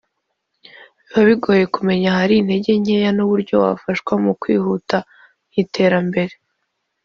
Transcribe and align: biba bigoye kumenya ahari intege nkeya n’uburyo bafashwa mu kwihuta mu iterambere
biba 1.09 1.21
bigoye 1.29 1.63
kumenya 1.75 2.07
ahari 2.13 2.33
intege 2.37 2.71
nkeya 2.81 3.11
n’uburyo 3.13 3.55
bafashwa 3.63 4.13
mu 4.23 4.31
kwihuta 4.41 4.97
mu 5.47 5.53
iterambere 5.63 6.33